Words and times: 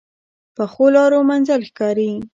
پخو 0.55 0.85
لارو 0.95 1.19
منزل 1.29 1.61
ښکاري 1.69 2.11